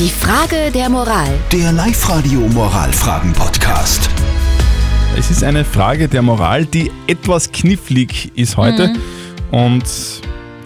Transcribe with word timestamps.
Die 0.00 0.08
Frage 0.08 0.70
der 0.72 0.88
Moral. 0.88 1.28
Der 1.52 1.72
Live-Radio 1.72 2.40
Moralfragen-Podcast. 2.40 4.08
Es 5.14 5.30
ist 5.30 5.44
eine 5.44 5.62
Frage 5.62 6.08
der 6.08 6.22
Moral, 6.22 6.64
die 6.64 6.90
etwas 7.06 7.52
knifflig 7.52 8.32
ist 8.34 8.56
heute 8.56 8.94
und 9.50 9.84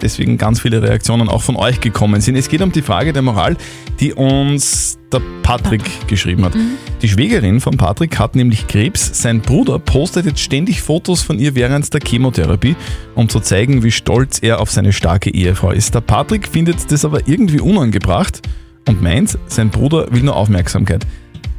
deswegen 0.01 0.37
ganz 0.37 0.61
viele 0.61 0.81
Reaktionen 0.81 1.27
auch 1.27 1.41
von 1.41 1.57
euch 1.57 1.81
gekommen 1.81 2.21
sind. 2.21 2.37
Es 2.37 2.47
geht 2.47 2.61
um 2.61 2.71
die 2.71 2.81
Frage 2.81 3.11
der 3.11 3.23
Moral, 3.23 3.57
die 3.99 4.13
uns 4.13 4.97
der 5.11 5.21
Patrick 5.43 5.83
geschrieben 6.07 6.45
hat. 6.45 6.53
Die 7.01 7.09
Schwägerin 7.09 7.59
von 7.59 7.75
Patrick 7.75 8.17
hat 8.17 8.37
nämlich 8.37 8.67
Krebs. 8.67 9.21
Sein 9.21 9.41
Bruder 9.41 9.79
postet 9.79 10.27
jetzt 10.27 10.39
ständig 10.39 10.81
Fotos 10.81 11.23
von 11.23 11.39
ihr 11.39 11.55
während 11.55 11.93
der 11.93 11.99
Chemotherapie, 11.99 12.77
um 13.15 13.27
zu 13.27 13.41
zeigen, 13.41 13.83
wie 13.83 13.91
stolz 13.91 14.39
er 14.41 14.61
auf 14.61 14.71
seine 14.71 14.93
starke 14.93 15.29
Ehefrau 15.29 15.71
ist. 15.71 15.93
Der 15.93 15.99
Patrick 15.99 16.47
findet 16.47 16.89
das 16.89 17.03
aber 17.03 17.27
irgendwie 17.27 17.59
unangebracht 17.59 18.41
und 18.87 19.01
meint, 19.01 19.37
sein 19.47 19.69
Bruder 19.69 20.07
will 20.11 20.23
nur 20.23 20.35
Aufmerksamkeit. 20.35 21.05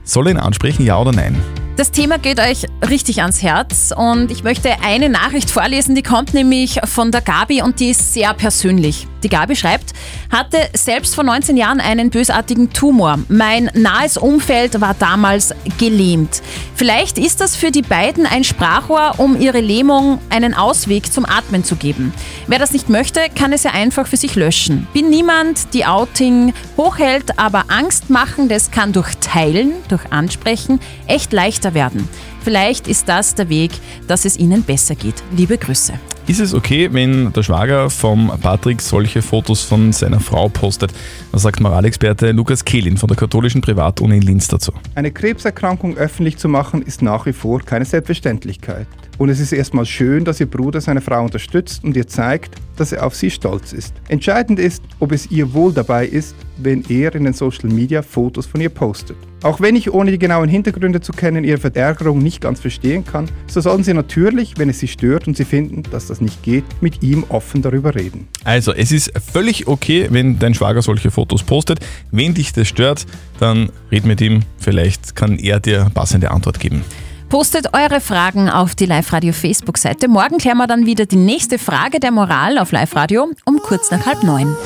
Soll 0.05 0.29
er 0.29 0.33
ihn 0.33 0.39
ansprechen, 0.39 0.85
ja 0.85 0.99
oder 0.99 1.13
nein? 1.13 1.37
Das 1.77 1.91
Thema 1.91 2.19
geht 2.19 2.41
euch 2.41 2.65
richtig 2.89 3.21
ans 3.21 3.43
Herz 3.43 3.93
und 3.95 4.31
ich 4.31 4.43
möchte 4.43 4.81
eine 4.83 5.11
Nachricht 5.11 5.51
vorlesen, 5.51 5.95
die 5.95 6.03
kommt 6.03 6.33
nämlich 6.33 6.81
von 6.85 7.11
der 7.11 7.21
Gabi 7.21 7.61
und 7.61 7.81
die 7.81 7.91
ist 7.91 8.15
sehr 8.15 8.33
persönlich. 8.33 9.07
Die 9.23 9.29
Gabi 9.29 9.57
schreibt, 9.57 9.93
hatte 10.31 10.59
selbst 10.73 11.15
vor 11.15 11.25
19 11.25 11.57
Jahren 11.57 11.81
einen 11.81 12.11
bösartigen 12.11 12.73
Tumor. 12.73 13.19
Mein 13.29 13.71
nahes 13.75 14.17
Umfeld 14.17 14.81
war 14.81 14.95
damals 14.95 15.53
gelähmt. 15.79 16.43
Vielleicht 16.77 17.19
ist 17.19 17.41
das 17.41 17.57
für 17.57 17.71
die 17.71 17.83
beiden 17.83 18.25
ein 18.25 18.45
Sprachrohr, 18.45 19.15
um 19.19 19.39
ihre 19.39 19.61
Lähmung 19.61 20.19
einen 20.31 20.55
Ausweg 20.55 21.13
zum 21.13 21.27
Atmen 21.27 21.65
zu 21.65 21.77
geben. 21.77 22.15
Wer 22.47 22.59
das 22.59 22.73
nicht 22.73 22.89
möchte, 22.89 23.21
kann 23.35 23.53
es 23.53 23.65
ja 23.65 23.73
einfach 23.73 24.07
für 24.07 24.17
sich 24.17 24.35
löschen. 24.37 24.87
Bin 24.95 25.11
niemand, 25.11 25.75
die 25.75 25.85
Outing 25.85 26.55
hochhält, 26.77 27.39
aber 27.39 27.65
Angst 27.69 28.11
machen, 28.11 28.49
das 28.49 28.71
kann 28.71 28.93
durch 28.93 29.17
Teilen, 29.17 29.73
durch 29.89 30.13
Ansprechen 30.13 30.79
echt 31.07 31.33
leichter 31.33 31.66
werden. 31.75 32.09
Vielleicht 32.43 32.89
ist 32.89 33.09
das 33.09 33.35
der 33.35 33.49
Weg, 33.49 33.73
dass 34.07 34.25
es 34.25 34.39
Ihnen 34.39 34.63
besser 34.63 34.95
geht. 34.95 35.23
Liebe 35.37 35.59
Grüße. 35.59 35.95
Ist 36.29 36.41
es 36.41 36.55
okay, 36.55 36.89
wenn 36.93 37.33
der 37.33 37.45
Schwager 37.45 37.89
vom 37.89 38.33
Patrick 38.43 38.83
solche 38.83 39.23
Fotos 39.23 39.63
von 39.63 39.93
seiner 39.93 40.19
Frau 40.19 40.49
postet? 40.49 40.93
Was 41.31 41.43
sagt 41.43 41.61
Moralexperte 41.61 42.33
Lukas 42.33 42.65
Kehlin 42.65 42.97
von 42.97 43.07
der 43.07 43.17
katholischen 43.17 43.61
Privatuni 43.61 44.17
in 44.17 44.23
Linz 44.23 44.49
dazu? 44.49 44.73
Eine 44.97 45.13
Krebserkrankung 45.13 45.97
öffentlich 45.97 46.37
zu 46.37 46.49
machen, 46.49 46.83
ist 46.83 47.01
nach 47.01 47.27
wie 47.27 47.33
vor 47.33 47.61
keine 47.61 47.85
Selbstverständlichkeit. 47.85 48.89
Und 49.19 49.29
es 49.29 49.41
ist 49.41 49.53
erstmal 49.53 49.87
schön, 49.87 50.25
dass 50.25 50.41
Ihr 50.41 50.47
Bruder 50.47 50.81
seine 50.81 51.01
Frau 51.01 51.23
unterstützt 51.23 51.85
und 51.85 51.97
ihr 51.97 52.07
zeigt, 52.07 52.57
dass 52.77 52.93
er 52.93 53.07
auf 53.07 53.15
sie 53.15 53.31
stolz 53.31 53.73
ist. 53.73 53.95
Entscheidend 54.09 54.59
ist, 54.59 54.83
ob 55.01 55.13
es 55.13 55.31
ihr 55.31 55.53
wohl 55.53 55.73
dabei 55.73 56.07
ist, 56.07 56.37
wenn 56.59 56.85
er 56.89 57.15
in 57.15 57.25
den 57.25 57.33
Social 57.33 57.69
Media 57.69 58.03
Fotos 58.03 58.47
von 58.47 58.61
ihr 58.61 58.69
postet. 58.69 59.17
Auch 59.43 59.61
wenn 59.61 59.77
ich 59.77 59.93
ohne 59.93 60.11
die 60.11 60.19
genauen 60.19 60.49
Hintergründe 60.49 61.01
zu 61.01 61.13
kennen 61.13 61.45
ihre 61.45 61.59
Verärgerung 61.59 62.19
nicht 62.19 62.41
ganz 62.41 62.61
verstehen 62.61 63.05
kann, 63.05 63.29
so 63.47 63.61
sollen 63.61 63.85
Sie 63.85 63.93
natürlich, 63.93 64.55
wenn 64.57 64.69
es 64.69 64.79
Sie 64.79 64.89
stört 64.89 65.27
und 65.27 65.37
Sie 65.37 65.45
finden, 65.45 65.83
dass 65.91 66.07
das 66.07 66.21
nicht 66.21 66.43
geht, 66.43 66.65
mit 66.81 67.03
ihm 67.03 67.25
offen 67.29 67.63
darüber 67.63 67.95
reden. 67.95 68.27
Also, 68.45 68.73
es 68.73 68.93
ist 68.93 69.13
völlig 69.21 69.67
okay, 69.67 70.09
wenn 70.11 70.39
dein 70.39 70.55
Schwager 70.55 70.83
solche 70.83 71.11
Fotos 71.11 71.43
postet. 71.43 71.81
Wenn 72.11 72.35
dich 72.35 72.53
das 72.53 72.69
stört, 72.69 73.07
dann 73.39 73.71
red 73.93 74.07
mit 74.07 74.21
ihm. 74.21 74.41
Vielleicht 74.59 75.15
kann 75.15 75.39
er 75.39 75.61
dir 75.61 75.91
passende 75.93 76.31
Antwort 76.31 76.59
geben. 76.59 76.83
Postet 77.29 77.75
eure 77.75 78.01
Fragen 78.01 78.49
auf 78.49 78.75
die 78.75 78.87
Live-Radio 78.87 79.33
Facebook-Seite. 79.33 80.09
Morgen 80.09 80.39
klären 80.39 80.59
wir 80.59 80.67
dann 80.67 80.87
wieder 80.87 81.07
die 81.07 81.17
nächste 81.17 81.59
Frage 81.59 81.99
der 81.99 82.13
Moral 82.13 82.59
auf 82.59 82.73
Live-Radio 82.73 83.31
um 83.45 83.59
kurz 83.61 83.91
nach 83.91 84.07
halb 84.07 84.23
neun. 84.23 84.57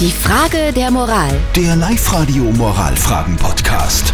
Die 0.00 0.10
Frage 0.10 0.72
der 0.74 0.90
Moral. 0.90 1.30
Der 1.56 1.74
Live-Radio 1.76 2.44
Moralfragen-Podcast. 2.52 4.12